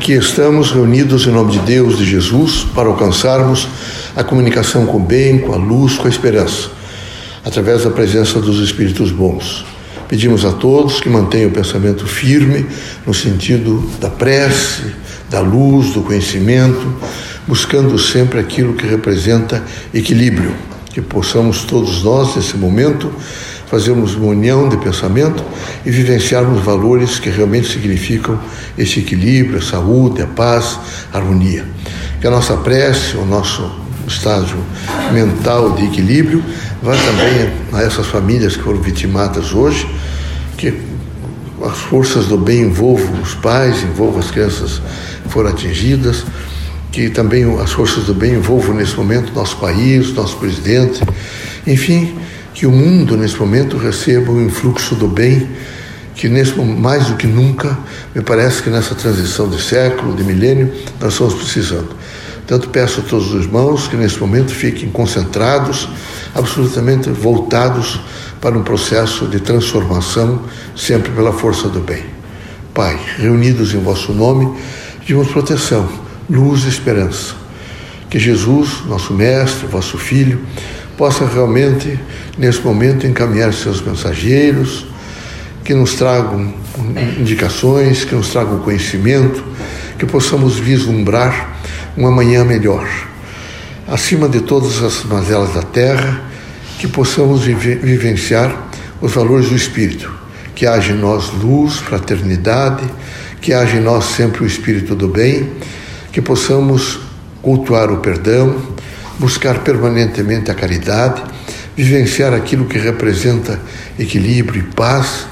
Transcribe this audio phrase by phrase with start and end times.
[0.00, 3.68] Aqui estamos reunidos em nome de Deus, de Jesus, para alcançarmos
[4.16, 6.70] a comunicação com o bem, com a luz, com a esperança,
[7.44, 9.62] através da presença dos Espíritos bons.
[10.08, 12.64] Pedimos a todos que mantenham o pensamento firme
[13.06, 14.84] no sentido da prece,
[15.28, 16.94] da luz, do conhecimento,
[17.46, 19.62] buscando sempre aquilo que representa
[19.92, 20.54] equilíbrio,
[20.90, 23.10] que possamos todos nós, nesse momento,
[23.66, 25.42] fazermos uma união de pensamento
[25.86, 28.38] e vivenciarmos valores que realmente significam
[28.76, 30.78] esse equilíbrio, a saúde, a paz,
[31.12, 31.64] a harmonia.
[32.20, 33.70] Que a nossa prece, o nosso
[34.08, 34.58] estágio
[35.12, 36.42] mental de equilíbrio,
[36.82, 39.88] vá também a essas famílias que foram vitimadas hoje,
[40.56, 40.74] que
[41.64, 44.82] as forças do bem envolvam os pais, envolvam as crianças
[45.22, 46.24] que foram atingidas,
[46.90, 51.00] que também as forças do bem envolvam nesse momento nosso país, nosso presidente,
[51.66, 52.16] enfim,
[52.52, 55.48] que o mundo nesse momento receba o influxo do bem,
[56.14, 57.78] que nesse mais do que nunca,
[58.14, 61.90] me parece que nessa transição de século, de milênio, nós estamos precisando.
[62.46, 65.88] Tanto peço a todos os irmãos que nesse momento fiquem concentrados,
[66.34, 68.00] absolutamente voltados
[68.40, 70.42] para um processo de transformação,
[70.74, 72.04] sempre pela força do bem.
[72.74, 74.52] Pai, reunidos em vosso nome,
[74.98, 75.88] pedimos proteção,
[76.30, 77.34] luz e esperança.
[78.08, 80.40] Que Jesus, nosso Mestre, vosso Filho,
[80.96, 81.98] possa realmente,
[82.38, 84.86] nesse momento, encaminhar seus mensageiros,
[85.64, 86.54] que nos tragam
[87.18, 89.42] indicações, que nos tragam conhecimento,
[89.98, 91.58] que possamos vislumbrar
[91.96, 92.88] uma manhã melhor.
[93.86, 96.22] Acima de todas as mazelas da terra,
[96.78, 100.10] que possamos vivenciar os valores do Espírito,
[100.54, 102.84] que haja em nós luz, fraternidade,
[103.40, 105.50] que haja em nós sempre o Espírito do bem,
[106.12, 107.00] que possamos
[107.42, 108.56] cultuar o perdão,
[109.18, 111.22] buscar permanentemente a caridade,
[111.76, 113.60] vivenciar aquilo que representa
[113.98, 115.26] equilíbrio e paz,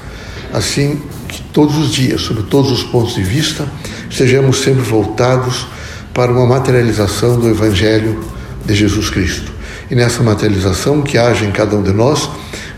[0.53, 3.67] assim que todos os dias, sob todos os pontos de vista,
[4.09, 5.67] sejamos sempre voltados
[6.13, 8.23] para uma materialização do Evangelho
[8.65, 9.51] de Jesus Cristo.
[9.89, 12.29] E nessa materialização que haja em cada um de nós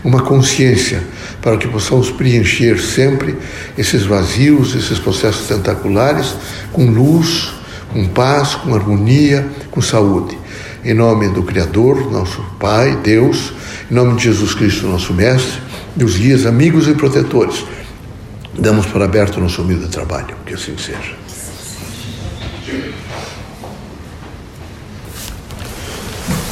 [0.04, 1.02] uma consciência
[1.40, 3.36] para que possamos preencher sempre
[3.76, 6.34] esses vazios, esses processos tentaculares
[6.72, 7.52] com luz,
[7.92, 10.38] com paz, com harmonia, com saúde.
[10.84, 13.52] Em nome do Criador, nosso Pai, Deus,
[13.90, 15.60] em nome de Jesus Cristo, nosso Mestre,
[15.94, 17.64] dos guias, amigos e protetores,
[18.58, 20.34] damos por aberto nosso humilde trabalho.
[20.46, 21.22] Que assim seja.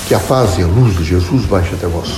[0.07, 2.09] Que a paz e a luz de Jesus baixe até vós.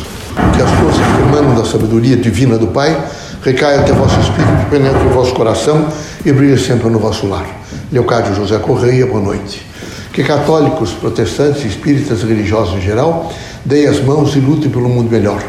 [0.55, 2.99] Que as forças que emanam da sabedoria divina do Pai
[3.43, 5.89] recaiam até vosso espírito, penetrem o vosso coração
[6.25, 7.62] e brilhem sempre no vosso lar.
[7.93, 9.73] Leocádio José Correia, boa noite
[10.13, 13.33] que católicos, protestantes, espíritas, religiosos em geral,
[13.65, 15.43] deem as mãos e lutem pelo mundo melhor.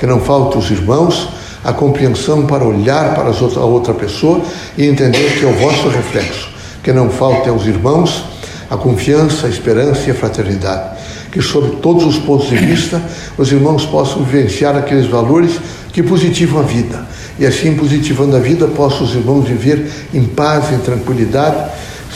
[0.00, 1.28] Que não falte os irmãos
[1.64, 4.40] a compreensão para olhar para a outra pessoa
[4.76, 6.48] e entender que é o vosso reflexo.
[6.82, 8.24] Que não falte aos irmãos
[8.68, 10.98] a confiança, a esperança e a fraternidade.
[11.30, 13.00] Que, sob todos os pontos de vista,
[13.36, 15.60] os irmãos possam vivenciar aqueles valores
[15.92, 17.06] que positivam a vida.
[17.38, 21.70] E assim, positivando a vida, possam os irmãos viver em paz, em tranquilidade,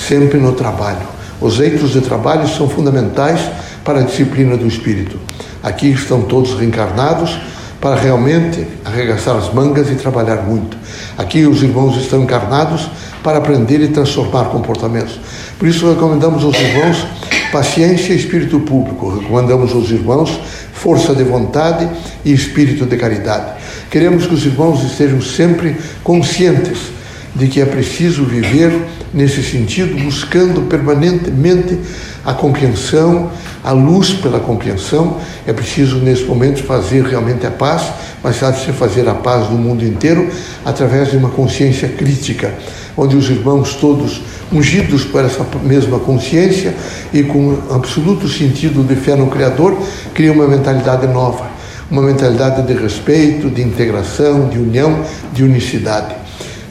[0.07, 3.41] sempre no trabalho os eitos de trabalho são fundamentais
[3.85, 5.19] para a disciplina do espírito.
[5.61, 7.37] Aqui estão todos reencarnados
[7.81, 10.77] para realmente arregaçar as mangas e trabalhar muito.
[11.19, 12.89] Aqui os irmãos estão encarnados
[13.25, 15.19] para aprender e transformar comportamentos.
[15.59, 17.05] Por isso recomendamos aos irmãos
[17.51, 19.19] paciência e espírito público.
[19.19, 20.39] Recomendamos aos irmãos
[20.73, 21.89] força de vontade
[22.25, 23.55] e espírito de caridade.
[23.91, 27.02] Queremos que os irmãos estejam sempre conscientes
[27.35, 28.73] de que é preciso viver
[29.13, 31.79] nesse sentido, buscando permanentemente
[32.25, 33.31] a compreensão,
[33.65, 35.19] a luz pela compreensão.
[35.47, 37.83] É preciso, nesse momento, fazer realmente a paz,
[38.23, 40.29] mas há de se fazer a paz no mundo inteiro
[40.65, 42.53] através de uma consciência crítica,
[42.97, 44.23] onde os irmãos todos
[44.53, 46.75] ungidos por essa mesma consciência
[47.13, 49.77] e com absoluto sentido de fé no Criador,
[50.13, 51.51] criam uma mentalidade nova,
[51.91, 56.22] uma mentalidade de respeito, de integração, de união, de unicidade.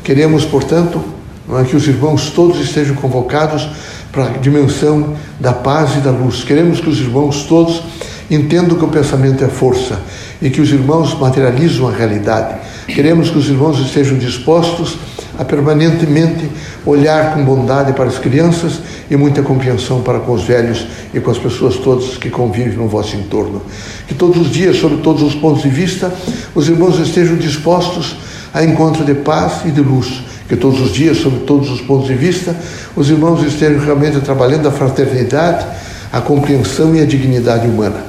[0.04, 1.02] Queremos, portanto,
[1.50, 3.68] é, que os irmãos todos estejam convocados
[4.12, 6.44] para a dimensão da paz e da luz.
[6.44, 7.84] Queremos que os irmãos todos
[8.30, 10.00] entendam que o pensamento é força
[10.42, 12.56] e que os irmãos materializam a realidade.
[12.88, 14.98] Queremos que os irmãos estejam dispostos
[15.38, 16.50] a permanentemente
[16.86, 18.80] olhar com bondade para as crianças
[19.10, 22.88] e muita compreensão para com os velhos e com as pessoas todas que convivem no
[22.88, 23.62] vosso entorno.
[24.08, 26.14] Que todos os dias, sob todos os pontos de vista,
[26.56, 28.16] os irmãos estejam dispostos
[28.54, 30.24] a encontro de paz e de luz.
[30.48, 32.56] Que todos os dias, sob todos os pontos de vista,
[32.96, 35.66] os irmãos estejam realmente trabalhando a fraternidade,
[36.12, 38.04] a compreensão e a dignidade humana.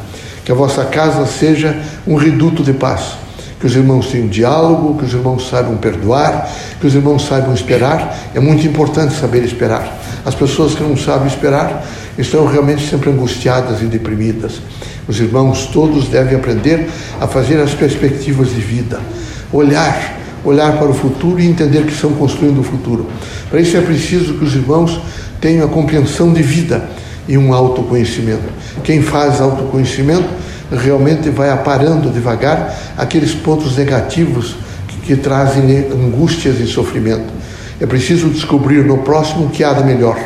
[0.45, 3.13] Que a vossa casa seja um reduto de paz.
[3.61, 6.51] Que os irmãos tenham diálogo, que os irmãos saibam perdoar,
[6.81, 8.19] que os irmãos saibam esperar.
[8.35, 10.01] É muito importante saber esperar.
[10.25, 11.85] As pessoas que não sabem esperar
[12.19, 14.61] estão realmente sempre angustiadas e deprimidas.
[15.07, 16.89] Os irmãos todos devem aprender
[17.21, 19.01] a fazer as perspectivas de vida,
[19.53, 23.07] olhar, olhar para o futuro e entender que estão construindo o futuro.
[23.51, 25.01] Para isso é preciso que os irmãos
[25.41, 26.89] tenham a compreensão de vida
[27.29, 28.45] e um autoconhecimento.
[28.83, 30.29] Quem faz autoconhecimento
[30.71, 34.57] realmente vai aparando devagar aqueles pontos negativos
[34.89, 37.33] que, que trazem angústias e sofrimento.
[37.81, 40.19] É preciso descobrir no próximo o que há de melhor.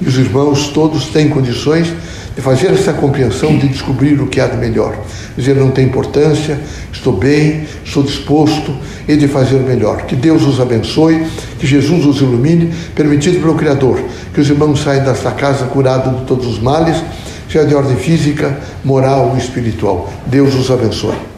[0.00, 1.92] E os irmãos todos têm condições
[2.36, 4.96] de fazer essa compreensão, de descobrir o que há de melhor.
[5.36, 6.60] Dizer, não tem importância,
[6.92, 8.76] estou bem, estou disposto
[9.08, 10.02] e de fazer melhor.
[10.02, 11.26] Que Deus os abençoe,
[11.58, 13.98] que Jesus os ilumine, permitido pelo Criador,
[14.34, 17.02] que os irmãos saiam desta casa curados de todos os males,
[17.50, 20.12] seja de ordem física, moral ou espiritual.
[20.26, 21.37] Deus os abençoe.